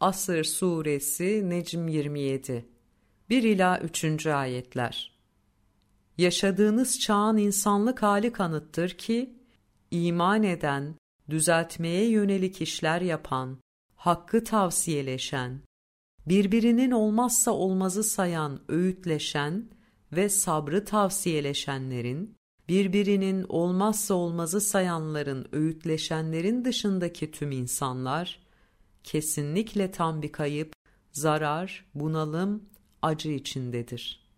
Asır 0.00 0.44
Suresi 0.44 1.50
Necm 1.50 1.88
27 1.88 2.68
1 3.30 3.42
ila 3.42 3.80
3. 3.80 4.26
ayetler. 4.26 5.18
Yaşadığınız 6.18 7.00
çağın 7.00 7.36
insanlık 7.36 8.02
hali 8.02 8.32
kanıttır 8.32 8.90
ki 8.90 9.34
iman 9.90 10.42
eden, 10.42 10.94
düzeltmeye 11.30 12.10
yönelik 12.10 12.60
işler 12.60 13.00
yapan, 13.00 13.58
hakkı 13.96 14.44
tavsiyeleşen, 14.44 15.60
birbirinin 16.26 16.90
olmazsa 16.90 17.50
olmazı 17.50 18.04
sayan, 18.04 18.60
öğütleşen 18.68 19.70
ve 20.12 20.28
sabrı 20.28 20.84
tavsiyeleşenlerin, 20.84 22.36
birbirinin 22.68 23.46
olmazsa 23.48 24.14
olmazı 24.14 24.60
sayanların, 24.60 25.48
öğütleşenlerin 25.52 26.64
dışındaki 26.64 27.30
tüm 27.30 27.52
insanlar, 27.52 28.49
kesinlikle 29.04 29.90
tam 29.90 30.22
bir 30.22 30.32
kayıp, 30.32 30.72
zarar, 31.12 31.86
bunalım, 31.94 32.64
acı 33.02 33.30
içindedir. 33.30 34.29